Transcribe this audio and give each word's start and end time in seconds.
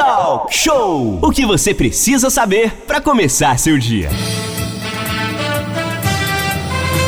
Talk 0.00 0.56
Show! 0.56 1.18
O 1.20 1.30
que 1.30 1.44
você 1.44 1.74
precisa 1.74 2.30
saber 2.30 2.72
para 2.86 3.02
começar 3.02 3.58
seu 3.58 3.76
dia. 3.76 4.08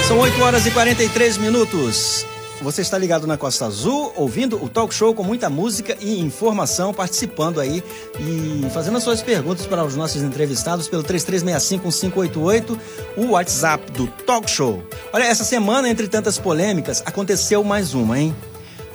São 0.07 0.19
8 0.19 0.43
horas 0.43 0.67
e 0.67 0.71
43 0.71 1.39
minutos. 1.39 2.27
Você 2.61 2.83
está 2.83 2.99
ligado 2.99 3.27
na 3.27 3.39
Costa 3.39 3.65
Azul, 3.65 4.13
ouvindo 4.15 4.63
o 4.63 4.69
talk 4.69 4.95
show 4.95 5.15
com 5.15 5.25
muita 5.25 5.49
música 5.49 5.97
e 6.03 6.21
informação, 6.21 6.93
participando 6.93 7.61
aí 7.61 7.83
e 8.21 8.69
fazendo 8.75 8.99
as 8.99 9.03
suas 9.03 9.23
perguntas 9.23 9.65
para 9.65 9.83
os 9.83 9.97
nossos 9.97 10.21
entrevistados 10.21 10.87
pelo 10.87 11.03
3365-588, 11.03 12.79
o 13.17 13.31
WhatsApp 13.31 13.91
do 13.93 14.07
talk 14.07 14.51
show. 14.51 14.83
Olha, 15.15 15.25
essa 15.25 15.45
semana, 15.45 15.89
entre 15.89 16.07
tantas 16.09 16.39
polêmicas, 16.39 17.03
aconteceu 17.07 17.65
mais 17.65 17.95
uma, 17.95 18.21
hein? 18.21 18.37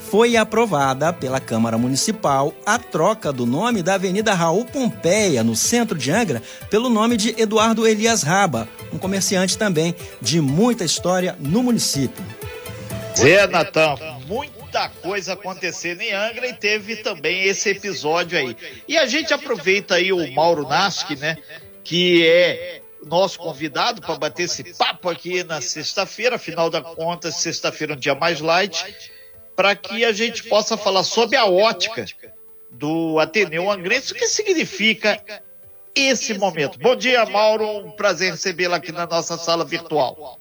Foi 0.10 0.38
aprovada 0.38 1.12
pela 1.12 1.40
Câmara 1.40 1.78
Municipal 1.78 2.54
a 2.66 2.80
troca 2.80 3.32
do 3.34 3.46
nome 3.46 3.84
da 3.84 3.96
Avenida 3.96 4.34
Raul 4.34 4.64
Pompeia, 4.64 5.44
no 5.44 5.56
centro 5.56 5.98
de 5.98 6.12
Angra, 6.12 6.42
pelo 6.70 6.90
nome 6.90 7.18
de 7.18 7.36
Eduardo 7.38 7.86
Elias 7.86 8.24
Raba, 8.24 8.70
um 8.94 8.98
comerciante 8.98 9.58
também 9.58 9.94
de 10.22 10.40
muita 10.40 10.86
história 10.86 11.36
no 11.40 11.62
município. 11.62 12.24
Zé, 13.18 13.48
Natan, 13.48 13.96
muita 14.28 14.88
coisa 15.02 15.34
acontecendo 15.34 16.02
em 16.02 16.14
Angra 16.14 16.48
e 16.48 16.54
teve 16.54 16.98
também 16.98 17.44
esse 17.44 17.70
episódio 17.70 18.38
aí. 18.38 18.56
E 18.88 18.98
a 18.98 19.06
gente 19.06 19.34
aproveita 19.34 19.96
aí 19.96 20.14
o 20.14 20.32
Mauro 20.32 20.68
Naschi, 20.68 21.18
né, 21.18 21.38
que 21.84 22.26
é 22.26 22.82
nosso 23.06 23.40
convidado 23.40 24.02
para 24.02 24.16
bater 24.16 24.44
esse 24.44 24.64
papo 24.74 25.10
aqui 25.10 25.44
na 25.44 25.60
sexta-feira, 25.60 26.38
afinal 26.38 26.70
da 26.70 26.82
contas, 26.82 27.36
sexta-feira 27.36 27.94
é 27.94 27.96
um 27.96 28.00
dia 28.00 28.16
mais 28.16 28.40
light 28.40 28.86
para 29.58 29.76
que 29.76 30.06
a 30.06 30.12
gente 30.12 30.44
possa 30.44 30.78
falar 30.78 31.02
sobre 31.02 31.36
a 31.36 31.48
ótica 31.48 32.06
do 32.70 33.18
Ateneu 33.20 33.72
Angrense, 33.72 34.14
o 34.14 34.16
que 34.16 34.28
significa 34.28 35.20
esse 35.96 36.38
momento. 36.38 36.78
Bom 36.78 36.96
dia, 36.96 37.26
Mauro, 37.26 37.68
um 37.80 37.90
prazer 37.90 38.30
recebê-lo 38.30 38.76
aqui 38.76 38.92
na 38.92 39.08
nossa 39.08 39.36
sala 39.36 39.66
virtual. 39.66 40.40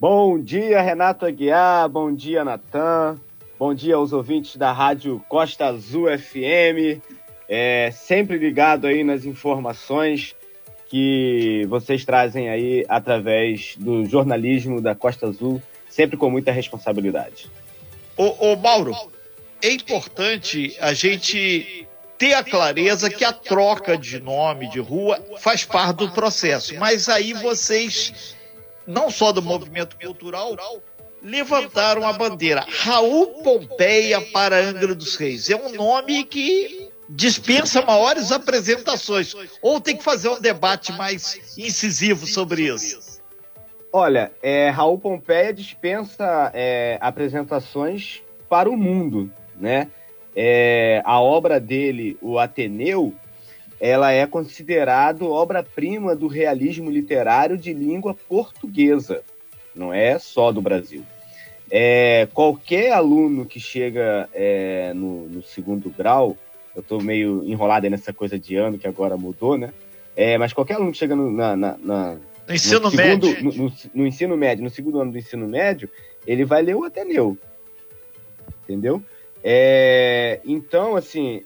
Bom 0.00 0.40
dia, 0.40 0.80
Renato 0.80 1.26
Aguiar, 1.26 1.90
bom 1.90 2.10
dia, 2.14 2.42
Natan, 2.42 3.20
bom 3.58 3.74
dia 3.74 3.96
aos 3.96 4.14
ouvintes 4.14 4.56
da 4.56 4.72
Rádio 4.72 5.22
Costa 5.28 5.66
Azul 5.66 6.06
FM, 6.18 7.02
é, 7.46 7.90
sempre 7.92 8.38
ligado 8.38 8.86
aí 8.86 9.04
nas 9.04 9.26
informações 9.26 10.34
que 10.88 11.66
vocês 11.68 12.02
trazem 12.02 12.48
aí 12.48 12.86
através 12.88 13.76
do 13.76 14.06
jornalismo 14.06 14.80
da 14.80 14.94
Costa 14.94 15.26
Azul, 15.26 15.60
sempre 15.86 16.16
com 16.16 16.30
muita 16.30 16.50
responsabilidade. 16.50 17.50
Ô, 18.16 18.52
ô 18.52 18.56
Mauro, 18.56 18.94
é 19.62 19.70
importante 19.70 20.76
a 20.80 20.92
gente 20.92 21.86
ter 22.18 22.34
a 22.34 22.44
clareza 22.44 23.10
que 23.10 23.24
a 23.24 23.32
troca 23.32 23.98
de 23.98 24.20
nome 24.20 24.68
de 24.70 24.78
rua 24.78 25.22
faz 25.38 25.64
parte 25.64 25.98
do 25.98 26.10
processo. 26.12 26.74
Mas 26.76 27.08
aí 27.08 27.32
vocês, 27.32 28.34
não 28.86 29.10
só 29.10 29.32
do 29.32 29.42
movimento 29.42 29.96
cultural, 29.96 30.56
levantaram 31.22 32.06
a 32.06 32.12
bandeira. 32.12 32.64
Raul 32.68 33.42
Pompeia 33.42 34.20
para 34.20 34.60
Angra 34.60 34.94
dos 34.94 35.16
Reis. 35.16 35.50
É 35.50 35.56
um 35.56 35.72
nome 35.72 36.24
que 36.24 36.90
dispensa 37.08 37.82
maiores 37.82 38.30
apresentações. 38.30 39.34
Ou 39.60 39.80
tem 39.80 39.96
que 39.96 40.04
fazer 40.04 40.28
um 40.28 40.40
debate 40.40 40.92
mais 40.92 41.56
incisivo 41.56 42.26
sobre 42.26 42.62
isso? 42.72 43.13
Olha, 43.96 44.32
é, 44.42 44.70
Raul 44.70 44.98
Pompeia 44.98 45.54
dispensa 45.54 46.50
é, 46.52 46.98
apresentações 47.00 48.24
para 48.48 48.68
o 48.68 48.76
mundo, 48.76 49.30
né? 49.56 49.88
É, 50.34 51.00
a 51.04 51.20
obra 51.20 51.60
dele, 51.60 52.18
o 52.20 52.40
Ateneu, 52.40 53.14
ela 53.80 54.10
é 54.10 54.26
considerada 54.26 55.24
obra-prima 55.24 56.16
do 56.16 56.26
realismo 56.26 56.90
literário 56.90 57.56
de 57.56 57.72
língua 57.72 58.16
portuguesa, 58.28 59.22
não 59.72 59.94
é 59.94 60.18
só 60.18 60.50
do 60.50 60.60
Brasil. 60.60 61.04
É, 61.70 62.26
qualquer 62.34 62.90
aluno 62.90 63.46
que 63.46 63.60
chega 63.60 64.28
é, 64.34 64.92
no, 64.92 65.28
no, 65.28 65.40
segundo 65.40 65.88
grau, 65.88 66.36
eu 66.74 66.80
estou 66.80 67.00
meio 67.00 67.44
enrolado 67.44 67.88
nessa 67.88 68.12
coisa 68.12 68.36
de 68.36 68.56
ano 68.56 68.76
que 68.76 68.88
agora 68.88 69.16
mudou, 69.16 69.56
né? 69.56 69.72
É, 70.16 70.36
mas 70.36 70.52
qualquer 70.52 70.74
aluno 70.74 70.90
que 70.90 70.98
chega 70.98 71.14
no, 71.14 71.30
na, 71.30 71.54
na, 71.54 71.76
na 71.78 72.18
no 72.46 72.54
ensino 72.54 72.80
no 72.80 72.90
segundo, 72.90 73.26
médio. 73.26 73.44
No, 73.44 73.72
no, 73.94 74.06
ensino 74.06 74.36
médio, 74.36 74.64
no 74.64 74.70
segundo 74.70 75.00
ano 75.00 75.12
do 75.12 75.18
ensino 75.18 75.46
médio, 75.46 75.88
ele 76.26 76.44
vai 76.44 76.62
ler 76.62 76.74
o 76.76 76.84
Ateneu. 76.84 77.38
Entendeu? 78.62 79.02
É, 79.42 80.40
então, 80.44 80.96
assim, 80.96 81.44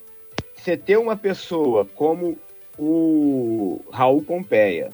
você 0.54 0.76
ter 0.76 0.96
uma 0.96 1.16
pessoa 1.16 1.84
como 1.84 2.38
o 2.78 3.80
Raul 3.90 4.22
Pompeia, 4.22 4.90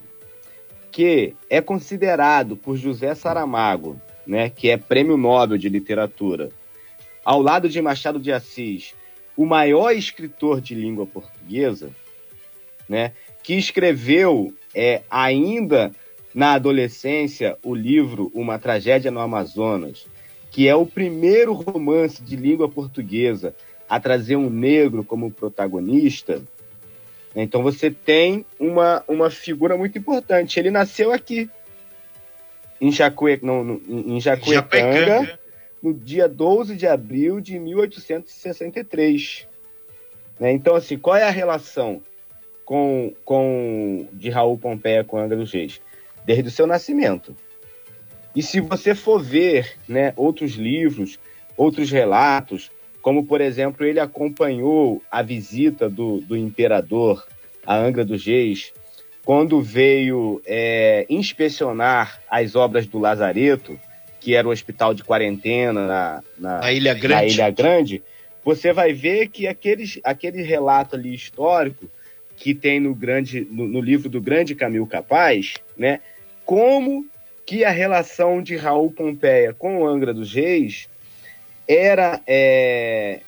que 0.91 1.35
é 1.51 1.61
considerado 1.61 2.57
por 2.57 2.77
José 2.77 3.15
Saramago, 3.15 4.01
né, 4.27 4.49
que 4.49 4.71
é 4.71 4.77
prêmio 4.77 5.17
Nobel 5.17 5.59
de 5.59 5.69
literatura, 5.69 6.51
ao 7.25 7.43
lado 7.43 7.69
de 7.69 7.83
Machado 7.83 8.19
de 8.19 8.33
Assis, 8.33 8.95
o 9.37 9.45
maior 9.45 9.91
escritor 9.91 10.61
de 10.61 10.75
língua 10.75 11.07
portuguesa, 11.07 11.91
né, 12.89 13.13
que 13.43 13.55
escreveu 13.55 14.55
é, 14.75 15.03
ainda 15.11 15.93
na 16.35 16.55
adolescência 16.55 17.57
o 17.63 17.75
livro 17.75 18.31
Uma 18.35 18.59
Tragédia 18.59 19.11
no 19.11 19.21
Amazonas, 19.21 20.07
que 20.51 20.69
é 20.69 20.75
o 20.75 20.85
primeiro 20.85 21.53
romance 21.53 22.23
de 22.23 22.37
língua 22.37 22.69
portuguesa 22.69 23.55
a 23.89 24.01
trazer 24.01 24.37
um 24.37 24.51
negro 24.51 25.05
como 25.05 25.31
protagonista. 25.31 26.43
Então 27.35 27.63
você 27.63 27.91
tem 27.91 28.45
uma, 28.59 29.05
uma 29.07 29.31
figura 29.31 29.77
muito 29.77 29.99
importante. 29.99 30.59
Ele 30.59 30.71
nasceu 30.71 31.13
aqui, 31.13 31.49
em, 32.81 32.91
Jacuê, 32.91 33.39
não, 33.43 33.63
no, 33.65 33.83
em 33.89 34.21
Jacuecanga, 34.21 35.39
no 35.83 35.93
dia 35.93 36.29
12 36.29 36.77
de 36.77 36.87
abril 36.87 37.41
de 37.41 37.59
1863. 37.59 39.47
Né? 40.39 40.53
Então, 40.53 40.75
assim, 40.75 40.97
qual 40.99 41.17
é 41.17 41.25
a 41.25 41.31
relação 41.31 42.01
com, 42.65 43.13
com 43.25 44.09
de 44.13 44.31
Raul 44.31 44.59
Pompeia 44.59 45.05
com 45.05 45.19
Angra 45.19 45.37
dos 45.37 45.53
Reis? 45.53 45.81
Desde 46.25 46.49
o 46.49 46.51
seu 46.51 46.67
nascimento. 46.67 47.37
E 48.35 48.43
se 48.43 48.61
você 48.61 48.95
for 48.95 49.23
ver 49.23 49.77
né, 49.89 50.13
outros 50.17 50.53
livros, 50.53 51.19
outros 51.57 51.91
relatos, 51.91 52.71
como, 53.01 53.25
por 53.27 53.41
exemplo, 53.41 53.85
ele 53.87 54.01
acompanhou 54.01 55.03
a 55.11 55.23
visita 55.23 55.89
do, 55.89 56.21
do 56.21 56.37
imperador 56.37 57.25
a 57.67 57.77
Angra 57.77 58.05
dos 58.05 58.25
Reis, 58.25 58.73
quando 59.25 59.61
veio 59.63 60.43
é, 60.45 61.07
inspecionar 61.09 62.21
as 62.29 62.55
obras 62.55 62.87
do 62.87 62.99
Lazareto, 62.99 63.79
que 64.21 64.35
era 64.35 64.47
o 64.47 64.51
hospital 64.51 64.95
de 64.95 65.05
quarentena 65.05 65.87
na, 65.87 66.23
na, 66.39 66.61
na 66.61 66.73
Ilha 66.73 66.95
Grande. 66.95 67.15
Na 67.15 67.25
Ilha 67.25 67.51
Grande, 67.51 68.03
você 68.45 68.73
vai 68.73 68.93
ver 68.93 69.29
que 69.29 69.47
aqueles, 69.47 69.99
aquele 70.03 70.43
relato 70.43 70.97
ali 70.97 71.15
histórico 71.15 71.87
que 72.37 72.55
tem 72.55 72.81
no, 72.81 72.95
grande, 72.95 73.47
no, 73.51 73.67
no 73.67 73.81
livro 73.81 74.09
do 74.09 74.21
Grande 74.21 74.55
Camilo 74.55 74.87
Capaz, 74.87 75.55
né? 75.77 76.01
Como 76.45 77.07
que 77.47 77.65
a 77.65 77.71
relação 77.71 78.43
de 78.43 78.57
Raul 78.57 78.91
Pompeia 78.91 79.53
com 79.53 79.87
Angra 79.87 80.13
dos 80.13 80.33
Reis 80.33 80.89
era 81.69 82.21
é, 82.27 83.21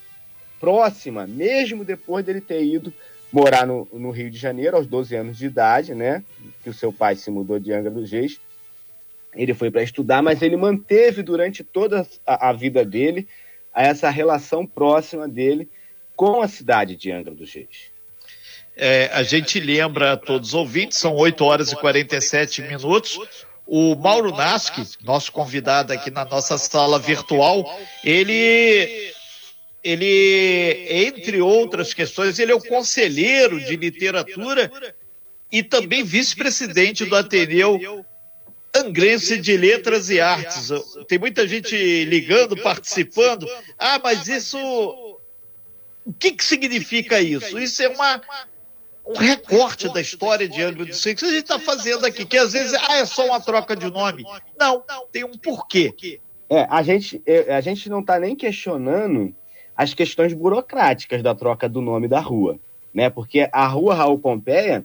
próxima, 0.61 1.27
mesmo 1.27 1.85
depois 1.85 2.25
dele 2.25 2.41
ter 2.41 2.63
ido 2.65 2.93
morar 3.33 3.67
no, 3.67 3.87
no, 3.93 4.11
Rio 4.11 4.31
de 4.31 4.39
Janeiro 4.39 4.77
aos 4.77 4.87
12 4.87 5.15
anos 5.15 5.39
de 5.39 5.47
idade, 5.47 5.95
né? 5.95 6.23
Que 6.63 6.71
o 6.71 6.75
seu 6.75 6.93
pai 6.93 7.17
se 7.17 7.31
mudou 7.31 7.59
de 7.59 7.73
Angra 7.73 7.91
dos 7.91 8.11
Reis. 8.11 8.41
Ele 9.35 9.53
foi 9.53 9.71
para 9.71 9.83
estudar, 9.83 10.23
mas 10.23 10.41
ele 10.41 10.57
manteve 10.57 11.23
durante 11.23 11.63
toda 11.63 12.07
a, 12.27 12.51
a 12.51 12.53
vida 12.53 12.85
dele 12.85 13.29
essa 13.75 14.09
relação 14.09 14.67
próxima 14.67 15.29
dele 15.29 15.69
com 16.15 16.41
a 16.41 16.49
cidade 16.49 16.97
de 16.97 17.13
Angra 17.13 17.35
dos 17.35 17.53
Reis. 17.53 17.96
É, 18.77 19.11
a 19.15 19.23
gente 19.23 19.59
lembra 19.59 20.13
a 20.13 20.17
todos 20.19 20.49
os 20.49 20.55
ouvintes, 20.55 20.99
são 20.99 21.15
8 21.15 21.43
horas 21.43 21.73
e 21.73 21.77
47 21.77 22.61
minutos. 22.61 23.19
O 23.67 23.97
Mauro 23.97 24.31
Naschi, 24.31 24.87
nosso 25.03 25.33
convidado 25.33 25.93
aqui 25.93 26.11
na 26.11 26.25
nossa 26.27 26.59
sala 26.59 26.99
virtual, 26.99 27.81
ele, 28.05 29.13
ele, 29.83 30.87
entre 30.89 31.41
outras 31.41 31.95
questões, 31.95 32.39
ele 32.39 32.53
é 32.53 32.55
o 32.55 32.63
conselheiro 32.63 33.59
de 33.59 33.77
literatura 33.77 34.71
e 35.51 35.63
também 35.63 36.05
vice-presidente 36.05 37.07
do 37.07 37.17
Ateneu 37.17 38.05
Angrense 38.77 39.39
de 39.39 39.57
Letras 39.57 40.11
e 40.11 40.21
Artes. 40.21 40.71
Tem 41.09 41.19
muita 41.19 41.49
gente 41.49 42.05
ligando, 42.05 42.57
participando. 42.59 43.49
Ah, 43.79 43.99
mas 43.99 44.29
isso. 44.29 44.59
O 46.05 46.13
que, 46.13 46.33
que 46.33 46.45
significa 46.45 47.21
isso? 47.21 47.59
Isso 47.59 47.83
é 47.83 47.89
uma 47.89 48.23
um 49.07 49.15
recorte 49.15 49.93
da 49.93 50.01
história 50.01 50.49
de 50.49 50.61
Angra 50.63 50.85
dos 50.85 51.03
Reis 51.05 51.19
que 51.19 51.25
a 51.25 51.31
gente 51.31 51.43
está 51.43 51.59
fazendo 51.59 52.05
aqui, 52.05 52.25
que 52.25 52.37
às 52.37 52.53
vezes 52.53 52.75
ah, 52.75 52.97
é 52.97 53.05
só 53.05 53.27
uma 53.27 53.41
troca 53.41 53.77
de 53.77 53.91
nome. 53.91 54.25
Não, 54.59 54.85
tem 55.13 55.25
um 55.25 55.39
porquê. 55.39 55.95
É, 56.51 56.67
a 56.69 56.83
gente, 56.83 57.23
é, 57.25 57.55
a 57.55 57.61
gente 57.61 57.89
não 57.89 58.01
está 58.01 58.19
nem 58.19 58.35
questionando 58.35 59.35
as 59.77 59.95
questões 59.95 60.33
burocráticas 60.33 61.23
da 61.23 61.35
troca 61.35 61.69
do 61.69 61.81
nome 61.81 62.09
da 62.09 62.21
rua. 62.21 62.59
né? 62.93 63.11
Porque 63.11 63.49
a 63.53 63.67
rua 63.67 63.95
Raul 63.95 64.19
Pompeia, 64.19 64.85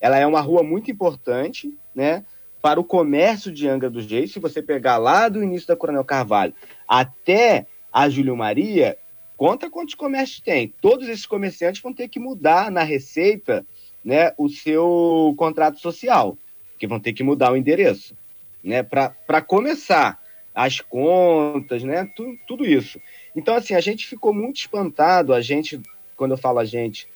ela 0.00 0.18
é 0.18 0.26
uma 0.26 0.40
rua 0.40 0.62
muito 0.62 0.90
importante, 0.90 1.72
né? 1.94 2.24
Para 2.60 2.80
o 2.80 2.84
comércio 2.84 3.52
de 3.52 3.68
Angra 3.68 3.88
dos 3.88 4.06
Reis, 4.06 4.32
se 4.32 4.38
você 4.38 4.62
pegar 4.62 4.96
lá 4.96 5.28
do 5.28 5.42
início 5.42 5.66
da 5.68 5.76
Coronel 5.76 6.04
Carvalho 6.04 6.54
até 6.86 7.66
a 7.92 8.08
Júlio 8.08 8.36
Maria, 8.36 8.96
conta 9.42 9.68
quantos 9.68 9.96
comércios 9.96 10.38
tem. 10.38 10.72
Todos 10.80 11.08
esses 11.08 11.26
comerciantes 11.26 11.82
vão 11.82 11.92
ter 11.92 12.06
que 12.06 12.20
mudar 12.20 12.70
na 12.70 12.84
receita 12.84 13.66
né, 14.04 14.32
o 14.38 14.48
seu 14.48 15.34
contrato 15.36 15.80
social, 15.80 16.38
que 16.78 16.86
vão 16.86 17.00
ter 17.00 17.12
que 17.12 17.24
mudar 17.24 17.50
o 17.50 17.56
endereço, 17.56 18.16
né, 18.62 18.84
para 18.84 19.42
começar 19.42 20.22
as 20.54 20.80
contas, 20.80 21.82
né, 21.82 22.08
tu, 22.14 22.38
tudo 22.46 22.64
isso. 22.64 23.00
Então, 23.34 23.56
assim, 23.56 23.74
a 23.74 23.80
gente 23.80 24.06
ficou 24.06 24.32
muito 24.32 24.60
espantado, 24.60 25.34
a 25.34 25.40
gente, 25.40 25.82
quando 26.16 26.30
eu 26.30 26.38
falo 26.38 26.60
a 26.60 26.64
gente, 26.64 27.08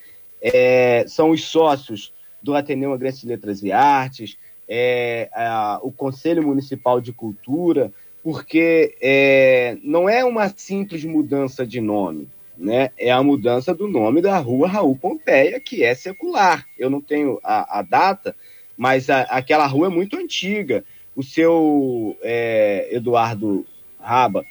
é, 0.43 1.05
são 1.06 1.31
os 1.31 1.44
sócios 1.44 2.12
do 2.43 2.56
Ateneu 2.56 2.93
Agrense 2.93 3.20
de 3.20 3.29
Letras 3.29 3.62
e 3.62 3.70
Artes, 3.70 4.37
é, 4.69 5.31
a, 5.32 5.79
o 5.81 5.93
Conselho 5.93 6.43
Municipal 6.43 7.00
de 7.00 7.12
Cultura, 7.12 7.93
porque 8.26 8.96
é, 9.00 9.78
não 9.84 10.08
é 10.08 10.25
uma 10.25 10.49
simples 10.49 11.05
mudança 11.05 11.64
de 11.64 11.81
nome, 11.81 12.28
né? 12.58 12.90
É 12.99 13.12
a 13.12 13.23
mudança 13.23 13.73
do 13.73 13.87
nome 13.87 14.20
da 14.20 14.37
rua 14.38 14.67
Raul 14.67 14.96
Pompeia, 14.96 15.61
que 15.61 15.84
é 15.84 15.94
secular. 15.94 16.67
Eu 16.76 16.90
não 16.90 17.00
tenho 17.00 17.38
a, 17.44 17.78
a 17.78 17.82
data, 17.82 18.34
mas 18.76 19.08
a, 19.11 19.20
aquela 19.20 19.64
rua 19.69 19.87
é 19.87 19.90
muito 19.90 20.17
antiga. 20.17 20.84
O 21.14 21.23
seu 21.23 22.17
é, 22.20 22.88
Eduardo 22.90 23.64
Raba, 24.00 24.44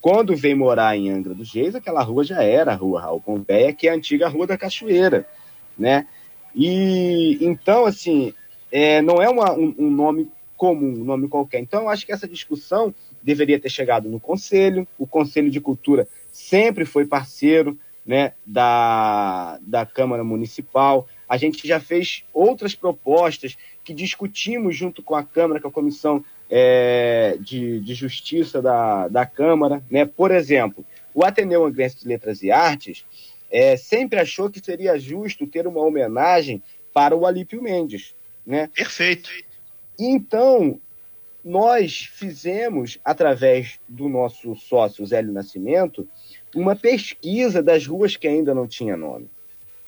quando 0.00 0.34
veio 0.34 0.56
morar 0.56 0.96
em 0.96 1.08
Angra 1.08 1.32
dos 1.32 1.54
Reis, 1.54 1.76
aquela 1.76 2.02
rua 2.02 2.24
já 2.24 2.42
era 2.42 2.72
a 2.72 2.76
rua 2.76 3.00
Raul 3.00 3.20
Pompeia, 3.20 3.72
que 3.72 3.86
é 3.86 3.92
a 3.92 3.94
antiga 3.94 4.26
Rua 4.26 4.48
da 4.48 4.58
Cachoeira, 4.58 5.24
né? 5.78 6.04
E 6.52 7.38
então, 7.40 7.86
assim, 7.86 8.34
é, 8.72 9.00
não 9.00 9.22
é 9.22 9.28
uma, 9.28 9.52
um, 9.52 9.72
um 9.78 9.88
nome 9.88 10.28
comum, 10.56 11.00
um 11.00 11.04
nome 11.04 11.28
qualquer. 11.28 11.60
Então, 11.60 11.82
eu 11.82 11.88
acho 11.88 12.04
que 12.04 12.12
essa 12.12 12.26
discussão 12.26 12.92
deveria 13.22 13.58
ter 13.58 13.70
chegado 13.70 14.08
no 14.08 14.20
Conselho. 14.20 14.86
O 14.98 15.06
Conselho 15.06 15.50
de 15.50 15.60
Cultura 15.60 16.06
sempre 16.32 16.84
foi 16.84 17.06
parceiro 17.06 17.78
né, 18.04 18.32
da, 18.46 19.58
da 19.62 19.84
Câmara 19.86 20.24
Municipal. 20.24 21.06
A 21.28 21.36
gente 21.36 21.66
já 21.66 21.78
fez 21.78 22.24
outras 22.32 22.74
propostas 22.74 23.56
que 23.84 23.94
discutimos 23.94 24.76
junto 24.76 25.02
com 25.02 25.14
a 25.14 25.24
Câmara, 25.24 25.60
com 25.60 25.68
a 25.68 25.72
Comissão 25.72 26.24
é, 26.48 27.36
de, 27.40 27.80
de 27.80 27.94
Justiça 27.94 28.60
da, 28.60 29.08
da 29.08 29.24
Câmara. 29.24 29.82
Né? 29.90 30.04
Por 30.04 30.30
exemplo, 30.30 30.84
o 31.14 31.24
Ateneu 31.24 31.64
Angrense 31.64 32.00
de 32.00 32.08
Letras 32.08 32.42
e 32.42 32.50
Artes 32.50 33.04
é, 33.50 33.76
sempre 33.76 34.18
achou 34.18 34.50
que 34.50 34.64
seria 34.64 34.98
justo 34.98 35.46
ter 35.46 35.66
uma 35.66 35.80
homenagem 35.80 36.62
para 36.92 37.16
o 37.16 37.26
Alípio 37.26 37.62
Mendes. 37.62 38.14
Né? 38.46 38.68
Perfeito. 38.74 39.30
Então, 39.98 40.80
nós 41.44 42.10
fizemos, 42.12 42.98
através 43.04 43.80
do 43.88 44.08
nosso 44.08 44.54
sócio 44.54 45.04
Zélio 45.06 45.32
Nascimento, 45.32 46.06
uma 46.54 46.76
pesquisa 46.76 47.62
das 47.62 47.86
ruas 47.86 48.16
que 48.16 48.28
ainda 48.28 48.54
não 48.54 48.66
tinha 48.66 48.96
nome. 48.96 49.28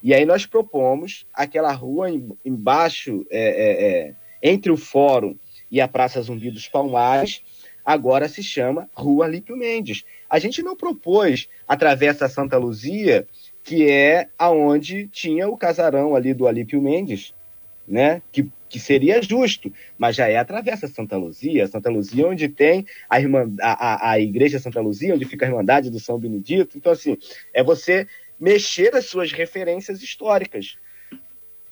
E 0.02 0.12
aí 0.12 0.24
nós 0.24 0.46
propomos 0.46 1.26
aquela 1.32 1.72
rua 1.72 2.08
embaixo, 2.44 3.24
é, 3.30 3.40
é, 3.40 3.86
é, 3.86 4.14
entre 4.42 4.72
o 4.72 4.76
Fórum 4.76 5.36
e 5.70 5.80
a 5.80 5.86
Praça 5.86 6.20
Zumbi 6.20 6.50
dos 6.50 6.68
Palmares, 6.68 7.42
agora 7.84 8.28
se 8.28 8.42
chama 8.42 8.88
Rua 8.94 9.28
Lípio 9.28 9.56
Mendes. 9.56 10.04
A 10.28 10.38
gente 10.38 10.62
não 10.62 10.74
propôs 10.74 11.48
a 11.68 12.28
Santa 12.28 12.58
Luzia, 12.58 13.26
que 13.62 13.88
é 13.88 14.28
aonde 14.38 15.06
tinha 15.08 15.48
o 15.48 15.56
casarão 15.56 16.16
ali 16.16 16.34
do 16.34 16.46
Alípio 16.46 16.80
Mendes, 16.82 17.32
né? 17.86 18.22
Que 18.32 18.48
que 18.72 18.80
seria 18.80 19.20
justo, 19.20 19.70
mas 19.98 20.16
já 20.16 20.28
é 20.28 20.38
a 20.38 20.44
Travessa 20.46 20.88
Santa 20.88 21.14
Luzia, 21.14 21.68
Santa 21.68 21.90
Luzia 21.90 22.26
onde 22.26 22.48
tem 22.48 22.86
a, 23.08 23.20
irmã, 23.20 23.46
a, 23.60 23.72
a, 23.72 24.10
a 24.12 24.20
Igreja 24.20 24.58
Santa 24.58 24.80
Luzia, 24.80 25.14
onde 25.14 25.26
fica 25.26 25.44
a 25.44 25.48
Irmandade 25.50 25.90
do 25.90 26.00
São 26.00 26.18
Benedito. 26.18 26.78
Então, 26.78 26.90
assim, 26.90 27.18
é 27.52 27.62
você 27.62 28.06
mexer 28.40 28.96
as 28.96 29.04
suas 29.04 29.30
referências 29.30 30.02
históricas. 30.02 30.78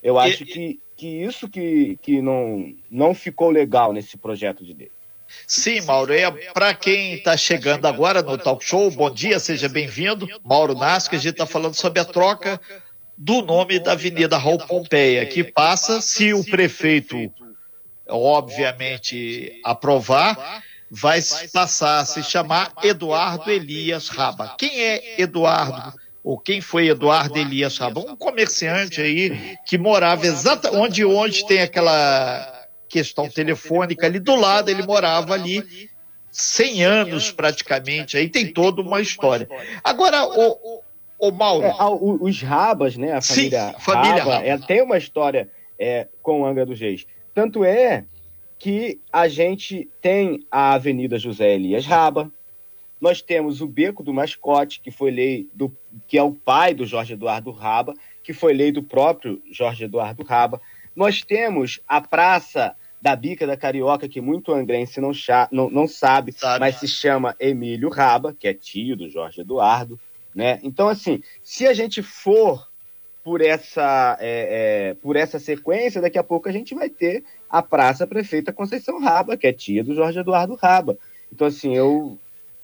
Eu 0.02 0.18
acho 0.18 0.42
e, 0.42 0.46
que, 0.46 0.80
que 0.94 1.06
isso 1.22 1.48
que, 1.48 1.98
que 2.02 2.20
não, 2.20 2.74
não 2.90 3.14
ficou 3.14 3.48
legal 3.48 3.94
nesse 3.94 4.18
projeto 4.18 4.62
de 4.62 4.74
lei. 4.74 4.90
Sim, 5.46 5.80
Mauro. 5.82 6.12
É, 6.12 6.30
Para 6.52 6.74
quem 6.74 7.14
está 7.14 7.34
chegando 7.34 7.86
agora 7.86 8.20
no 8.20 8.36
Talk 8.36 8.62
Show, 8.62 8.90
bom 8.90 9.10
dia, 9.10 9.38
seja 9.38 9.70
bem-vindo. 9.70 10.28
Mauro 10.44 10.74
Nasca, 10.74 11.16
a 11.16 11.18
gente 11.18 11.32
está 11.32 11.46
falando 11.46 11.74
sobre 11.74 12.00
a 12.00 12.04
troca 12.04 12.60
do 13.22 13.42
nome 13.42 13.78
da 13.78 13.92
Avenida 13.92 14.38
Raul 14.38 14.56
Pompeia, 14.56 15.26
que 15.26 15.44
passa, 15.44 16.00
se 16.00 16.32
o 16.32 16.42
prefeito, 16.42 17.30
obviamente, 18.08 19.60
aprovar, 19.62 20.62
vai 20.90 21.20
passar 21.52 22.00
a 22.00 22.04
se 22.06 22.22
chamar 22.22 22.72
Eduardo 22.82 23.50
Elias 23.50 24.08
Raba. 24.08 24.54
Quem 24.58 24.80
é 24.80 25.20
Eduardo? 25.20 25.92
Ou 26.24 26.38
quem 26.38 26.62
foi 26.62 26.88
Eduardo 26.88 27.38
Elias 27.38 27.76
Raba? 27.76 28.00
Um 28.00 28.16
comerciante 28.16 29.02
aí 29.02 29.58
que 29.66 29.76
morava 29.76 30.26
exatamente 30.26 30.80
onde 30.80 31.04
onde 31.04 31.46
tem 31.46 31.60
aquela 31.60 32.66
questão 32.88 33.28
telefônica 33.28 34.06
ali 34.06 34.18
do 34.18 34.34
lado, 34.34 34.70
ele 34.70 34.82
morava 34.82 35.34
ali 35.34 35.62
100 36.32 36.84
anos 36.84 37.30
praticamente, 37.30 38.16
aí 38.16 38.30
tem 38.30 38.50
toda 38.50 38.80
uma 38.80 39.02
história. 39.02 39.46
Agora, 39.84 40.24
o, 40.24 40.82
Ô, 41.20 41.30
Mauro. 41.30 41.66
É, 41.66 41.74
os 42.20 42.42
Rabas, 42.42 42.96
né? 42.96 43.12
A 43.12 43.20
família, 43.20 43.72
Sim, 43.72 43.80
família 43.80 44.18
Raba, 44.18 44.34
Raba. 44.34 44.46
Ela 44.46 44.66
tem 44.66 44.82
uma 44.82 44.96
história 44.96 45.50
é, 45.78 46.08
com 46.22 46.46
Angra 46.46 46.64
dos 46.64 46.80
Reis. 46.80 47.06
Tanto 47.34 47.64
é 47.64 48.06
que 48.58 49.00
a 49.12 49.28
gente 49.28 49.88
tem 50.00 50.46
a 50.50 50.72
Avenida 50.72 51.18
José 51.18 51.54
Elias 51.54 51.86
Raba, 51.86 52.30
nós 53.00 53.22
temos 53.22 53.62
o 53.62 53.66
Beco 53.66 54.02
do 54.02 54.12
Mascote, 54.12 54.80
que 54.80 54.90
foi 54.90 55.10
lei 55.10 55.48
do 55.54 55.74
que 56.06 56.18
é 56.18 56.22
o 56.22 56.32
pai 56.32 56.74
do 56.74 56.84
Jorge 56.84 57.14
Eduardo 57.14 57.50
Raba, 57.50 57.94
que 58.22 58.34
foi 58.34 58.52
lei 58.52 58.70
do 58.70 58.82
próprio 58.82 59.42
Jorge 59.50 59.84
Eduardo 59.84 60.22
Raba. 60.22 60.60
Nós 60.94 61.22
temos 61.22 61.80
a 61.88 62.00
Praça 62.00 62.76
da 63.00 63.16
Bica 63.16 63.46
da 63.46 63.56
Carioca, 63.56 64.06
que 64.06 64.20
muito 64.20 64.52
angrense 64.52 65.00
não, 65.00 65.12
não, 65.50 65.70
não 65.70 65.88
sabe, 65.88 66.32
sabe, 66.32 66.60
mas 66.60 66.76
se 66.76 66.86
chama 66.86 67.34
Emílio 67.40 67.88
Raba, 67.88 68.36
que 68.38 68.46
é 68.46 68.52
tio 68.52 68.94
do 68.94 69.08
Jorge 69.08 69.40
Eduardo. 69.40 69.98
Né? 70.34 70.60
Então, 70.62 70.88
assim, 70.88 71.22
se 71.42 71.66
a 71.66 71.74
gente 71.74 72.02
for 72.02 72.68
por 73.22 73.40
essa, 73.40 74.16
é, 74.20 74.90
é, 74.90 74.94
por 74.94 75.16
essa 75.16 75.38
sequência, 75.38 76.00
daqui 76.00 76.18
a 76.18 76.24
pouco 76.24 76.48
a 76.48 76.52
gente 76.52 76.74
vai 76.74 76.88
ter 76.88 77.22
a 77.48 77.62
Praça 77.62 78.06
Prefeita 78.06 78.52
Conceição 78.52 79.00
Raba, 79.00 79.36
que 79.36 79.46
é 79.46 79.52
tia 79.52 79.84
do 79.84 79.94
Jorge 79.94 80.20
Eduardo 80.20 80.54
Raba. 80.54 80.96
Então, 81.32 81.46
assim, 81.46 81.76
eu. 81.76 82.18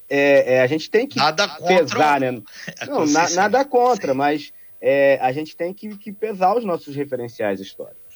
É, 0.08 0.54
é 0.54 0.62
a 0.62 0.66
gente 0.68 0.88
tem 0.88 1.06
que 1.06 1.16
nada 1.16 1.48
pesar, 1.66 2.20
né? 2.20 2.30
Não, 2.86 3.04
na, 3.06 3.28
nada 3.30 3.64
contra, 3.64 4.12
Sim. 4.12 4.18
mas 4.18 4.52
é, 4.80 5.18
a 5.20 5.32
gente 5.32 5.56
tem 5.56 5.74
que, 5.74 5.96
que 5.98 6.12
pesar 6.12 6.56
os 6.56 6.64
nossos 6.64 6.94
referenciais 6.94 7.60
históricos. 7.60 8.06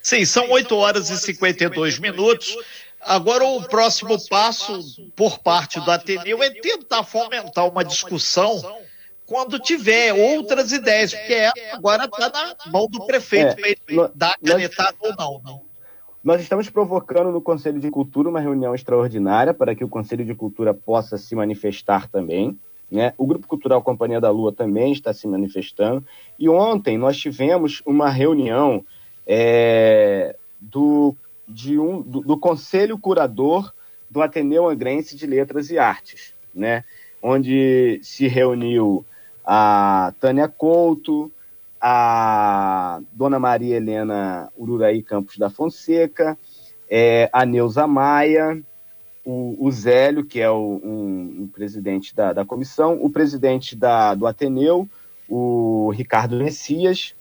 Sim, 0.00 0.24
são 0.24 0.48
8 0.50 0.74
horas 0.76 1.10
e 1.10 1.18
52 1.18 1.98
minutos. 1.98 2.56
Agora, 3.00 3.44
o 3.44 3.62
próximo 3.68 4.16
passo 4.28 4.80
por 5.14 5.38
parte 5.38 5.80
do 5.80 5.90
Ateneu 5.90 6.42
é 6.42 6.50
tentar 6.50 7.04
fomentar 7.04 7.68
uma 7.68 7.84
discussão 7.84 8.60
quando 9.24 9.58
tiver 9.58 10.12
outras 10.12 10.72
ideias, 10.72 11.14
porque 11.14 11.50
agora 11.72 12.06
está 12.06 12.30
na 12.30 12.72
mão 12.72 12.88
do 12.88 13.06
prefeito 13.06 13.56
é, 13.64 13.74
para 13.76 14.10
dar 14.14 14.38
canetada 14.38 14.96
ou 15.00 15.14
não, 15.16 15.40
não. 15.44 15.68
Nós 16.24 16.40
estamos 16.40 16.68
provocando 16.68 17.30
no 17.30 17.40
Conselho 17.40 17.78
de 17.78 17.90
Cultura 17.90 18.28
uma 18.28 18.40
reunião 18.40 18.74
extraordinária 18.74 19.54
para 19.54 19.74
que 19.74 19.84
o 19.84 19.88
Conselho 19.88 20.24
de 20.24 20.34
Cultura 20.34 20.74
possa 20.74 21.16
se 21.16 21.34
manifestar 21.34 22.08
também. 22.08 22.58
Né? 22.90 23.12
O 23.16 23.26
Grupo 23.26 23.46
Cultural 23.46 23.82
Companhia 23.82 24.20
da 24.20 24.30
Lua 24.30 24.52
também 24.52 24.92
está 24.92 25.12
se 25.12 25.28
manifestando. 25.28 26.04
E 26.38 26.48
ontem 26.48 26.98
nós 26.98 27.16
tivemos 27.16 27.82
uma 27.86 28.10
reunião 28.10 28.84
é, 29.26 30.34
do 30.60 31.14
de 31.48 31.78
um, 31.78 32.02
do, 32.02 32.20
do 32.20 32.38
Conselho 32.38 32.98
Curador 32.98 33.72
do 34.10 34.22
Ateneu 34.22 34.68
Angrense 34.68 35.16
de 35.16 35.26
Letras 35.26 35.70
e 35.70 35.78
Artes, 35.78 36.34
né? 36.54 36.84
onde 37.22 38.00
se 38.02 38.26
reuniu 38.26 39.04
a 39.44 40.12
Tânia 40.20 40.48
Couto, 40.48 41.32
a 41.80 43.00
Dona 43.12 43.38
Maria 43.38 43.76
Helena 43.76 44.50
Ururaí 44.56 45.02
Campos 45.02 45.36
da 45.36 45.50
Fonseca, 45.50 46.36
é, 46.90 47.28
a 47.32 47.44
Neuza 47.44 47.86
Maia, 47.86 48.62
o, 49.24 49.56
o 49.66 49.70
Zélio, 49.70 50.24
que 50.24 50.40
é 50.40 50.50
o 50.50 50.80
um, 50.82 51.42
um 51.42 51.48
presidente 51.48 52.14
da, 52.14 52.32
da 52.32 52.44
comissão, 52.44 52.98
o 53.02 53.10
presidente 53.10 53.76
da, 53.76 54.14
do 54.14 54.26
Ateneu, 54.26 54.88
o 55.28 55.90
Ricardo 55.90 56.36
Messias, 56.36 57.14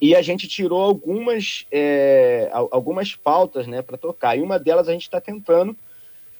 e 0.00 0.14
a 0.14 0.22
gente 0.22 0.46
tirou 0.46 0.82
algumas, 0.82 1.66
é, 1.72 2.50
algumas 2.52 3.14
pautas 3.14 3.66
né, 3.66 3.80
para 3.80 3.96
tocar. 3.96 4.36
E 4.36 4.42
uma 4.42 4.58
delas 4.58 4.88
a 4.88 4.92
gente 4.92 5.02
está 5.02 5.20
tentando 5.20 5.76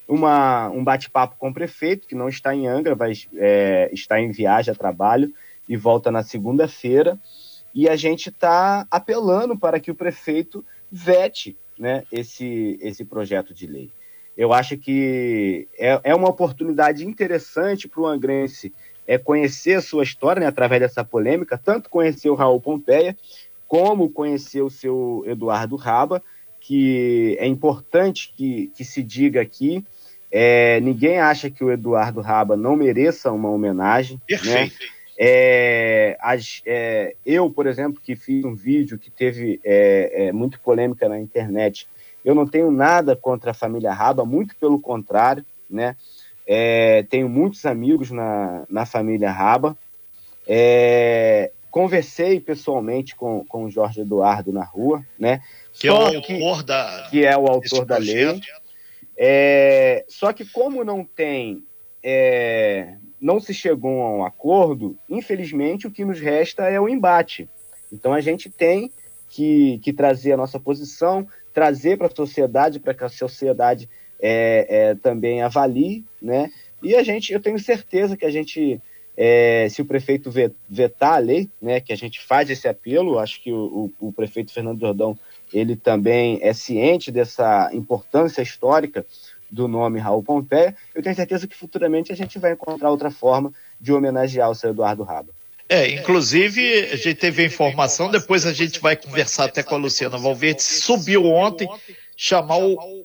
uma, 0.06 0.68
um 0.68 0.84
bate-papo 0.84 1.36
com 1.38 1.48
o 1.48 1.54
prefeito, 1.54 2.06
que 2.06 2.14
não 2.14 2.28
está 2.28 2.54
em 2.54 2.66
Angra, 2.66 2.94
vai 2.94 3.12
é, 3.34 3.90
está 3.92 4.20
em 4.20 4.30
viagem 4.30 4.72
a 4.72 4.76
trabalho 4.76 5.32
e 5.68 5.76
volta 5.76 6.10
na 6.10 6.22
segunda-feira. 6.22 7.18
e 7.74 7.88
a 7.88 7.96
gente 7.96 8.28
está 8.28 8.86
apelando 8.90 9.58
para 9.58 9.80
que 9.80 9.90
o 9.90 9.94
prefeito 9.94 10.64
vete 10.90 11.56
né, 11.78 12.04
esse, 12.12 12.78
esse 12.80 13.04
projeto 13.04 13.52
de 13.52 13.66
lei. 13.66 13.90
Eu 14.36 14.52
acho 14.52 14.76
que 14.76 15.66
é, 15.78 15.98
é 16.04 16.14
uma 16.14 16.28
oportunidade 16.28 17.06
interessante 17.06 17.88
para 17.88 18.00
o 18.02 18.06
angrense 18.06 18.72
é, 19.06 19.18
conhecer 19.18 19.74
a 19.74 19.82
sua 19.82 20.02
história 20.02 20.40
né, 20.40 20.46
através 20.46 20.80
dessa 20.80 21.04
polêmica, 21.04 21.60
tanto 21.62 21.88
conhecer 21.88 22.28
o 22.28 22.34
Raul 22.34 22.60
Pompeia, 22.60 23.16
como 23.68 24.10
conhecer 24.10 24.62
o 24.62 24.70
seu 24.70 25.24
Eduardo 25.26 25.76
Raba, 25.76 26.22
que 26.60 27.36
é 27.38 27.46
importante 27.46 28.32
que, 28.36 28.70
que 28.76 28.84
se 28.84 29.02
diga 29.02 29.40
aqui. 29.40 29.84
É, 30.30 30.80
ninguém 30.80 31.18
acha 31.18 31.50
que 31.50 31.62
o 31.62 31.70
Eduardo 31.70 32.20
Raba 32.20 32.56
não 32.56 32.76
mereça 32.76 33.30
uma 33.30 33.50
homenagem. 33.50 34.16
Né? 34.16 34.36
Perfeito. 34.36 34.80
Né? 34.80 34.96
É, 35.18 36.16
as, 36.20 36.60
é, 36.66 37.14
eu, 37.24 37.50
por 37.50 37.66
exemplo, 37.66 38.00
que 38.02 38.14
fiz 38.14 38.44
um 38.44 38.54
vídeo 38.54 38.98
que 38.98 39.10
teve 39.10 39.60
é, 39.64 40.26
é, 40.26 40.32
muito 40.32 40.60
polêmica 40.60 41.08
na 41.08 41.18
internet, 41.18 41.88
eu 42.24 42.34
não 42.34 42.46
tenho 42.46 42.70
nada 42.70 43.16
contra 43.16 43.52
a 43.52 43.54
família 43.54 43.92
Raba, 43.92 44.24
muito 44.24 44.54
pelo 44.56 44.80
contrário, 44.80 45.44
né? 45.70 45.96
É, 46.46 47.02
tenho 47.04 47.28
muitos 47.28 47.66
amigos 47.66 48.10
na, 48.10 48.64
na 48.68 48.86
família 48.86 49.30
Raba. 49.30 49.76
É, 50.46 51.50
conversei 51.70 52.40
pessoalmente 52.40 53.16
com, 53.16 53.44
com 53.44 53.64
o 53.64 53.70
Jorge 53.70 54.00
Eduardo 54.00 54.52
na 54.52 54.64
rua, 54.64 55.04
né? 55.18 55.40
Que 55.72 55.88
só 55.88 56.08
é 56.08 56.12
o 56.12 56.16
autor 56.16 56.58
que, 56.58 56.66
da. 56.66 57.08
Que 57.10 57.24
é 57.24 57.36
o 57.36 57.46
autor 57.46 57.84
da 57.84 57.98
lei. 57.98 58.40
É, 59.18 60.04
só 60.08 60.32
que 60.32 60.44
como 60.44 60.84
não 60.84 61.04
tem 61.04 61.62
é, 62.08 62.96
não 63.20 63.40
se 63.40 63.52
chegou 63.52 64.02
a 64.02 64.10
um 64.10 64.24
acordo, 64.24 64.96
infelizmente 65.08 65.86
o 65.86 65.90
que 65.90 66.04
nos 66.04 66.20
resta 66.20 66.64
é 66.64 66.80
o 66.80 66.88
embate. 66.88 67.48
Então 67.92 68.12
a 68.12 68.20
gente 68.20 68.48
tem 68.48 68.92
que, 69.28 69.78
que 69.78 69.92
trazer 69.92 70.32
a 70.32 70.36
nossa 70.36 70.60
posição, 70.60 71.26
trazer 71.52 71.96
para 71.98 72.06
a 72.06 72.14
sociedade, 72.14 72.78
para 72.78 72.94
que 72.94 73.04
a 73.04 73.08
sociedade 73.08 73.88
é, 74.20 74.66
é, 74.68 74.94
também 74.94 75.42
avalie, 75.42 76.04
né? 76.20 76.50
E 76.82 76.94
a 76.94 77.02
gente, 77.02 77.32
eu 77.32 77.40
tenho 77.40 77.58
certeza 77.58 78.16
que 78.16 78.24
a 78.24 78.30
gente, 78.30 78.80
é, 79.16 79.66
se 79.70 79.80
o 79.82 79.84
prefeito 79.84 80.30
vetar 80.68 81.14
a 81.14 81.18
lei, 81.18 81.48
né, 81.60 81.80
que 81.80 81.92
a 81.92 81.96
gente 81.96 82.20
faz 82.20 82.50
esse 82.50 82.68
apelo, 82.68 83.18
acho 83.18 83.42
que 83.42 83.50
o, 83.52 83.90
o, 84.00 84.08
o 84.08 84.12
prefeito 84.12 84.52
Fernando 84.52 84.80
Jordão, 84.80 85.18
ele 85.52 85.74
também 85.74 86.38
é 86.42 86.52
ciente 86.52 87.10
dessa 87.10 87.70
importância 87.72 88.42
histórica 88.42 89.06
do 89.50 89.68
nome 89.68 89.98
Raul 90.00 90.22
Pompeia, 90.22 90.76
eu 90.94 91.02
tenho 91.02 91.14
certeza 91.14 91.46
que 91.46 91.56
futuramente 91.56 92.12
a 92.12 92.16
gente 92.16 92.38
vai 92.38 92.52
encontrar 92.52 92.90
outra 92.90 93.10
forma 93.10 93.52
de 93.80 93.92
homenagear 93.92 94.50
o 94.50 94.54
seu 94.54 94.70
Eduardo 94.70 95.02
Raba. 95.02 95.30
É, 95.68 95.88
inclusive 95.88 96.90
a 96.92 96.96
gente 96.96 97.16
teve 97.16 97.42
a 97.42 97.46
informação, 97.46 98.10
depois 98.10 98.46
a 98.46 98.52
gente 98.52 98.78
vai 98.78 98.96
conversar 98.96 99.46
até 99.46 99.62
com 99.62 99.74
a 99.74 99.78
Luciana 99.78 100.16
Valverde, 100.16 100.62
subiu 100.62 101.24
ontem, 101.26 101.68
chamar 102.16 102.58
o, 102.58 102.95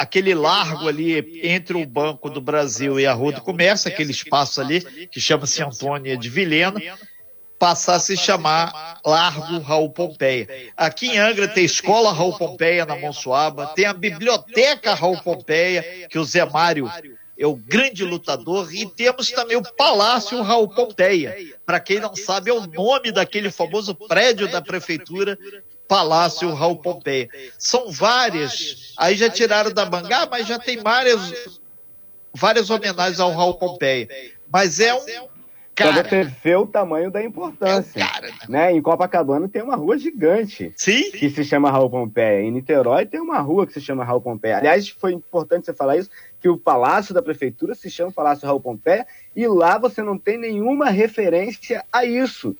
aquele 0.00 0.34
largo 0.34 0.88
ali 0.88 1.42
entre 1.46 1.76
o 1.76 1.84
Banco 1.84 2.30
do 2.30 2.40
Brasil 2.40 2.98
e 2.98 3.04
a 3.06 3.12
Rua 3.12 3.32
do 3.32 3.42
Comércio, 3.42 3.86
aquele 3.86 4.12
espaço 4.12 4.58
ali 4.58 4.80
que 5.08 5.20
chama-se 5.20 5.62
Antônia 5.62 6.16
de 6.16 6.26
Vilhena, 6.30 6.80
passar 7.58 7.96
a 7.96 8.00
se 8.00 8.16
chamar 8.16 8.98
Largo 9.04 9.58
Raul 9.58 9.90
Pompeia. 9.90 10.48
Aqui 10.74 11.08
em 11.08 11.18
Angra 11.18 11.46
tem 11.46 11.66
Escola 11.66 12.14
Raul 12.14 12.34
Pompeia 12.38 12.86
na 12.86 12.96
Monsuaba, 12.96 13.66
tem 13.76 13.84
a 13.84 13.92
Biblioteca 13.92 14.94
Raul 14.94 15.20
Pompeia, 15.20 16.08
que 16.08 16.18
o 16.18 16.24
Zé 16.24 16.46
Mário 16.46 16.90
é 17.38 17.46
o 17.46 17.54
grande 17.54 18.02
lutador, 18.02 18.74
e 18.74 18.86
temos 18.86 19.30
também 19.30 19.58
o 19.58 19.74
Palácio 19.74 20.40
Raul 20.40 20.68
Pompeia. 20.68 21.36
Para 21.66 21.78
quem 21.78 22.00
não 22.00 22.16
sabe, 22.16 22.50
é 22.50 22.54
o 22.54 22.66
nome 22.66 23.12
daquele 23.12 23.50
famoso 23.50 23.94
prédio 23.94 24.50
da 24.50 24.62
prefeitura 24.62 25.38
Palácio 25.90 26.54
Raul 26.54 26.76
Pompeia. 26.76 27.28
São 27.58 27.90
várias, 27.90 28.94
aí 28.96 29.16
já 29.16 29.28
tiraram 29.28 29.72
da 29.72 29.84
manga, 29.84 30.24
mas 30.30 30.46
já 30.46 30.56
tem 30.56 30.76
várias, 30.76 31.60
várias 32.32 32.70
homenagens 32.70 33.18
ao 33.18 33.32
Raul 33.32 33.54
Pompeia. 33.54 34.08
Mas 34.48 34.78
é 34.78 34.94
um 34.94 35.28
Cara, 35.74 36.04
pra 36.04 36.10
você 36.10 36.24
ver 36.44 36.56
o 36.58 36.66
tamanho 36.66 37.10
da 37.10 37.22
importância. 37.22 37.98
É 37.98 38.06
cara, 38.06 38.26
né? 38.26 38.34
né? 38.48 38.72
Em 38.72 38.82
Copacabana 38.82 39.48
tem 39.48 39.62
uma 39.62 39.74
rua 39.74 39.98
gigante. 39.98 40.72
Sim. 40.76 41.10
Que 41.10 41.30
se 41.30 41.42
chama 41.42 41.70
Raul 41.70 41.90
Pompeia. 41.90 42.42
Em 42.42 42.52
Niterói 42.52 43.06
tem 43.06 43.18
uma 43.18 43.38
rua 43.38 43.66
que 43.66 43.72
se 43.72 43.80
chama 43.80 44.04
Raul 44.04 44.20
Pompeia. 44.20 44.58
Aliás, 44.58 44.88
foi 44.90 45.12
importante 45.12 45.66
você 45.66 45.74
falar 45.74 45.96
isso, 45.96 46.10
que 46.40 46.48
o 46.48 46.58
Palácio 46.58 47.14
da 47.14 47.22
Prefeitura 47.22 47.74
se 47.74 47.90
chama 47.90 48.12
Palácio 48.12 48.46
Raul 48.46 48.60
Pompeia 48.60 49.06
e 49.34 49.46
lá 49.48 49.78
você 49.78 50.02
não 50.02 50.18
tem 50.18 50.38
nenhuma 50.38 50.90
referência 50.90 51.84
a 51.90 52.04
isso. 52.04 52.54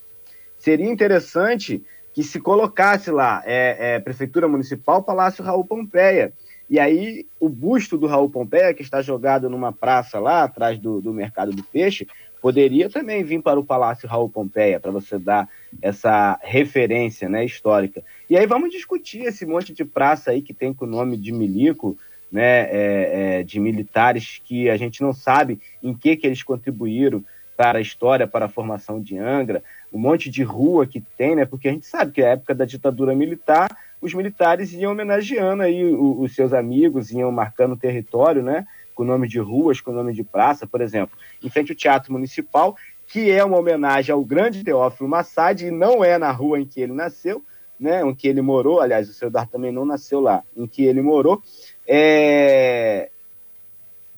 Seria 0.58 0.90
interessante 0.90 1.84
que 2.12 2.22
se 2.22 2.40
colocasse 2.40 3.10
lá 3.10 3.42
é, 3.44 3.94
é, 3.94 4.00
Prefeitura 4.00 4.48
Municipal 4.48 5.02
Palácio 5.02 5.44
Raul 5.44 5.64
Pompeia. 5.64 6.32
E 6.68 6.78
aí, 6.78 7.26
o 7.40 7.48
busto 7.48 7.98
do 7.98 8.06
Raul 8.06 8.30
Pompeia, 8.30 8.72
que 8.72 8.82
está 8.82 9.02
jogado 9.02 9.50
numa 9.50 9.72
praça 9.72 10.20
lá 10.20 10.44
atrás 10.44 10.78
do, 10.78 11.00
do 11.00 11.12
Mercado 11.12 11.50
do 11.50 11.64
Peixe, 11.64 12.06
poderia 12.40 12.88
também 12.88 13.22
vir 13.22 13.42
para 13.42 13.58
o 13.58 13.64
Palácio 13.64 14.08
Raul 14.08 14.28
Pompeia, 14.28 14.80
para 14.80 14.90
você 14.90 15.18
dar 15.18 15.48
essa 15.82 16.38
referência 16.42 17.28
né, 17.28 17.44
histórica. 17.44 18.02
E 18.28 18.36
aí 18.36 18.46
vamos 18.46 18.70
discutir 18.70 19.22
esse 19.22 19.44
monte 19.44 19.72
de 19.72 19.84
praça 19.84 20.30
aí 20.30 20.40
que 20.42 20.54
tem 20.54 20.72
com 20.72 20.84
o 20.84 20.88
nome 20.88 21.16
de 21.16 21.32
milico, 21.32 21.98
né, 22.30 22.62
é, 22.70 23.40
é, 23.40 23.42
de 23.42 23.58
militares 23.58 24.40
que 24.44 24.70
a 24.70 24.76
gente 24.76 25.02
não 25.02 25.12
sabe 25.12 25.60
em 25.82 25.92
que, 25.92 26.16
que 26.16 26.26
eles 26.26 26.42
contribuíram 26.42 27.24
para 27.60 27.78
a 27.78 27.82
história, 27.82 28.26
para 28.26 28.46
a 28.46 28.48
formação 28.48 29.02
de 29.02 29.18
Angra, 29.18 29.62
um 29.92 29.98
monte 29.98 30.30
de 30.30 30.42
rua 30.42 30.86
que 30.86 30.98
tem, 30.98 31.36
né, 31.36 31.44
porque 31.44 31.68
a 31.68 31.70
gente 31.70 31.84
sabe 31.84 32.10
que 32.10 32.22
na 32.22 32.28
época 32.28 32.54
da 32.54 32.64
ditadura 32.64 33.14
militar, 33.14 33.68
os 34.00 34.14
militares 34.14 34.72
iam 34.72 34.92
homenageando 34.92 35.62
aí 35.62 35.84
os, 35.84 36.34
seus 36.34 36.54
amigos, 36.54 37.10
iam 37.10 37.30
marcando 37.30 37.76
território, 37.76 38.42
né, 38.42 38.66
com 38.94 39.04
nome 39.04 39.28
de 39.28 39.38
ruas, 39.38 39.78
com 39.78 39.92
nome 39.92 40.14
de 40.14 40.24
praça, 40.24 40.66
por 40.66 40.80
exemplo, 40.80 41.18
em 41.44 41.50
frente 41.50 41.72
ao 41.72 41.76
Teatro 41.76 42.14
Municipal, 42.14 42.74
que 43.06 43.30
é 43.30 43.44
uma 43.44 43.58
homenagem 43.58 44.10
ao 44.10 44.24
grande 44.24 44.64
Teófilo 44.64 45.10
Massad, 45.10 45.60
e 45.60 45.70
não 45.70 46.02
é 46.02 46.16
na 46.16 46.32
rua 46.32 46.58
em 46.58 46.64
que 46.64 46.80
ele 46.80 46.94
nasceu, 46.94 47.44
né, 47.78 48.00
em 48.00 48.14
que 48.14 48.26
ele 48.26 48.40
morou, 48.40 48.80
aliás, 48.80 49.06
o 49.06 49.12
seu 49.12 49.28
Eduardo 49.28 49.52
também 49.52 49.70
não 49.70 49.84
nasceu 49.84 50.18
lá, 50.18 50.42
em 50.56 50.66
que 50.66 50.82
ele 50.82 51.02
morou, 51.02 51.42
é... 51.86 53.10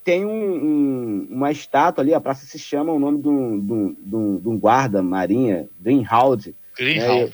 tem 0.04 0.24
um, 0.24 0.54
um, 0.54 1.28
uma 1.30 1.50
estátua 1.50 2.02
ali, 2.02 2.12
a 2.12 2.20
praça 2.20 2.44
se 2.46 2.58
chama 2.58 2.92
o 2.92 2.98
nome 2.98 3.22
de 3.22 3.28
um, 3.28 3.60
de 3.60 3.72
um, 4.16 4.38
de 4.38 4.48
um 4.48 4.58
guarda 4.58 5.02
marinha, 5.02 5.68
Greenhalgh. 5.80 6.54
Greenhalgh. 6.76 7.26
Né, 7.26 7.30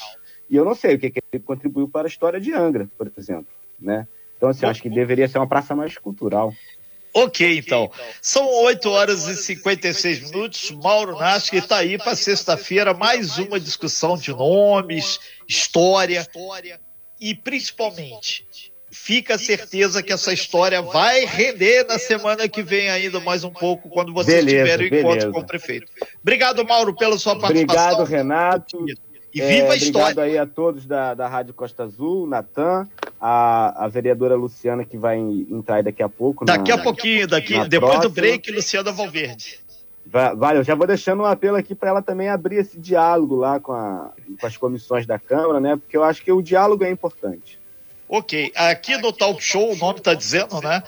e 0.51 0.57
eu 0.57 0.65
não 0.65 0.75
sei 0.75 0.95
o 0.95 0.99
que, 0.99 1.11
que 1.11 1.21
ele 1.33 1.43
contribuiu 1.43 1.89
para 1.89 2.07
a 2.07 2.11
história 2.11 2.41
de 2.41 2.53
Angra, 2.53 2.89
por 2.97 3.11
exemplo, 3.17 3.53
né? 3.81 4.07
Então, 4.37 4.49
assim, 4.49 4.67
acho 4.67 4.81
que 4.81 4.89
deveria 4.89 5.29
ser 5.29 5.39
uma 5.39 5.49
praça 5.49 5.75
mais 5.75 5.99
cultural. 5.99 6.55
Ok, 7.13 7.59
então. 7.59 7.91
São 8.23 8.47
8 8.65 8.89
horas 8.89 9.27
e 9.27 9.37
56 9.37 10.31
minutos. 10.31 10.71
Mauro 10.71 11.19
Nasque 11.19 11.57
está 11.57 11.79
aí 11.79 11.99
para 11.99 12.15
sexta-feira 12.15 12.95
mais 12.95 13.39
uma 13.39 13.59
discussão 13.59 14.17
de 14.17 14.31
nomes, 14.31 15.19
história 15.49 16.27
e 17.21 17.35
principalmente 17.35 18.47
fica 18.91 19.35
a 19.35 19.39
certeza 19.39 20.03
que 20.03 20.13
essa 20.13 20.33
história 20.33 20.81
vai 20.81 21.25
render 21.25 21.85
na 21.85 21.99
semana 21.99 22.49
que 22.49 22.63
vem 22.63 22.89
ainda 22.91 23.21
mais 23.21 23.45
um 23.45 23.51
pouco 23.51 23.89
quando 23.89 24.13
vocês 24.13 24.45
beleza, 24.45 24.65
tiverem 24.65 24.91
o 24.91 25.01
encontro 25.01 25.33
com 25.33 25.41
o 25.41 25.47
prefeito. 25.47 25.87
Obrigado, 26.23 26.65
Mauro, 26.65 26.95
pela 26.95 27.19
sua 27.19 27.39
participação. 27.39 28.03
Obrigado, 28.03 28.09
Renato. 28.09 28.85
E 29.35 29.41
viva 29.43 29.69
é, 29.69 29.71
a 29.71 29.77
história. 29.77 30.13
Obrigado 30.13 30.21
aí 30.21 30.39
a 30.39 30.47
todos 30.47 30.87
da, 30.87 31.15
da 31.15 31.29
Rádio 31.29 31.53
Costa 31.53 31.85
Azul, 31.85 32.27
Natan, 32.27 32.89
a, 33.21 33.85
a 33.85 33.89
vereadora 33.89 34.35
Luciana, 34.35 34.85
que 34.85 34.97
vai 34.97 35.19
entrar 35.19 35.83
daqui 35.83 36.03
a 36.03 36.09
pouco. 36.09 36.45
Daqui 36.45 36.71
na, 36.71 36.77
a 36.77 36.83
pouquinho, 36.83 37.27
daqui, 37.27 37.53
depois 37.69 37.93
próxima. 37.93 38.03
do 38.03 38.11
break, 38.11 38.51
Luciana 38.51 38.91
Valverde. 38.91 39.61
Vale, 40.11 40.61
eu 40.61 40.65
já 40.65 40.75
vou 40.75 40.87
deixando 40.87 41.23
um 41.23 41.27
apelo 41.27 41.59
aqui 41.59 41.75
para 41.75 41.91
ela 41.91 42.01
também 42.01 42.31
abrir 42.31 42.57
esse 42.57 42.79
diálogo 42.79 43.37
lá 43.37 43.61
com, 43.61 43.73
a, 43.73 44.11
com 44.41 44.47
as 44.47 44.57
comissões 44.57 45.07
da 45.07 45.19
Câmara, 45.19 45.61
né? 45.61 45.77
Porque 45.77 45.95
eu 45.95 46.03
acho 46.03 46.23
que 46.23 46.33
o 46.33 46.41
diálogo 46.41 46.83
é 46.83 46.91
importante. 46.91 47.61
Ok, 48.09 48.53
aqui 48.55 48.97
no 48.97 49.13
Talk 49.13 49.43
Show, 49.43 49.73
o 49.73 49.77
nome 49.77 49.99
está 49.99 50.15
dizendo, 50.15 50.61
né? 50.63 50.83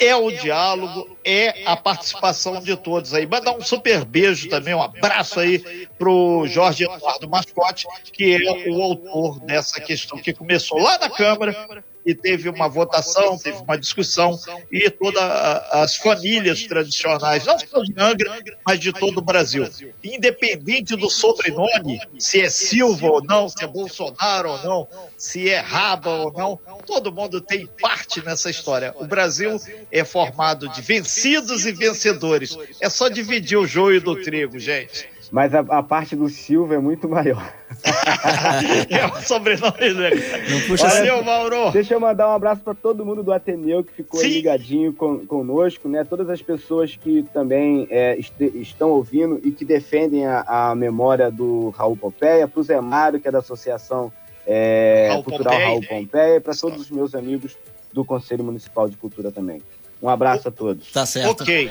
é 0.00 0.16
o 0.16 0.30
diálogo, 0.30 1.14
é 1.22 1.62
a 1.66 1.76
participação 1.76 2.58
de 2.58 2.74
todos 2.74 3.12
aí. 3.12 3.26
Mandar 3.26 3.52
um 3.52 3.60
super 3.60 4.02
beijo 4.02 4.48
também, 4.48 4.74
um 4.74 4.82
abraço 4.82 5.38
aí 5.38 5.86
pro 5.98 6.46
Jorge 6.46 6.84
Eduardo 6.84 7.28
Mascote, 7.28 7.86
que 8.10 8.34
é 8.34 8.70
o 8.70 8.82
autor 8.82 9.38
dessa 9.40 9.78
questão 9.78 10.18
que 10.18 10.32
começou 10.32 10.78
lá 10.78 10.98
na 10.98 11.10
Câmara 11.10 11.84
e 12.04 12.14
teve 12.14 12.48
uma 12.48 12.68
votação, 12.68 13.36
teve 13.38 13.58
uma 13.58 13.76
discussão, 13.76 14.38
e 14.70 14.88
todas 14.90 15.22
as 15.70 15.96
famílias 15.96 16.64
tradicionais, 16.64 17.44
não 17.44 17.58
só 17.58 17.82
de 17.82 17.94
Angra, 17.96 18.42
mas 18.66 18.80
de 18.80 18.92
todo 18.92 19.18
o 19.18 19.22
Brasil. 19.22 19.68
Independente 20.02 20.96
do 20.96 21.10
sobrenome, 21.10 22.00
se 22.18 22.40
é 22.40 22.48
Silva 22.48 23.06
ou 23.06 23.22
não, 23.22 23.48
se 23.48 23.62
é 23.62 23.66
Bolsonaro 23.66 24.50
ou 24.50 24.58
não, 24.62 24.88
se 25.16 25.48
é 25.50 25.58
Raba 25.58 26.10
ou 26.10 26.32
não, 26.32 26.58
todo 26.86 27.12
mundo 27.12 27.40
tem 27.40 27.66
parte 27.80 28.24
nessa 28.24 28.48
história. 28.48 28.94
O 28.96 29.06
Brasil 29.06 29.60
é 29.90 30.04
formado 30.04 30.68
de 30.68 30.80
vencidos 30.80 31.66
e 31.66 31.72
vencedores. 31.72 32.56
É 32.80 32.88
só 32.88 33.08
dividir 33.08 33.58
o 33.58 33.66
joio 33.66 34.00
do 34.00 34.20
trigo, 34.22 34.58
gente. 34.58 35.09
Mas 35.30 35.54
a, 35.54 35.60
a 35.60 35.82
parte 35.82 36.16
do 36.16 36.28
Silva 36.28 36.74
é 36.74 36.78
muito 36.78 37.08
maior. 37.08 37.52
é 38.90 39.06
o 39.06 39.22
sobrenome 39.22 39.78
dele. 39.78 40.22
Não 40.50 40.60
puxa 40.62 40.88
Valeu. 40.88 41.22
Mauro. 41.22 41.70
Deixa 41.70 41.94
eu 41.94 42.00
mandar 42.00 42.28
um 42.28 42.32
abraço 42.32 42.62
para 42.62 42.74
todo 42.74 43.06
mundo 43.06 43.22
do 43.22 43.32
Ateneu 43.32 43.84
que 43.84 43.92
ficou 43.92 44.20
ligadinho 44.22 44.92
com, 44.92 45.24
conosco, 45.26 45.88
né? 45.88 46.04
Todas 46.04 46.28
as 46.28 46.42
pessoas 46.42 46.96
que 46.96 47.22
também 47.32 47.86
é, 47.90 48.18
este- 48.18 48.52
estão 48.56 48.90
ouvindo 48.90 49.40
e 49.44 49.52
que 49.52 49.64
defendem 49.64 50.26
a, 50.26 50.44
a 50.46 50.74
memória 50.74 51.30
do 51.30 51.70
Raul 51.70 51.96
Pompeia, 51.96 52.48
para 52.48 52.60
o 52.60 52.62
Zé 52.62 52.80
Mário, 52.80 53.20
que 53.20 53.28
é 53.28 53.30
da 53.30 53.38
Associação 53.38 54.12
é, 54.46 55.08
Raul 55.10 55.22
Cultural 55.22 55.52
Pompeia. 55.52 55.68
Raul 55.68 55.82
Pompeia, 55.86 56.36
e 56.36 56.40
para 56.40 56.54
todos 56.54 56.80
os 56.80 56.90
meus 56.90 57.14
amigos 57.14 57.56
do 57.92 58.04
Conselho 58.04 58.42
Municipal 58.42 58.88
de 58.88 58.96
Cultura 58.96 59.30
também. 59.30 59.62
Um 60.02 60.08
abraço 60.08 60.48
a 60.48 60.50
todos. 60.50 60.90
Tá 60.90 61.04
certo. 61.06 61.42
Ok. 61.42 61.70